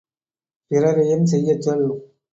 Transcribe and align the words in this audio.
பிறரையும் 0.71 1.25
செய்யச் 1.25 1.61
சொல்! 1.61 1.85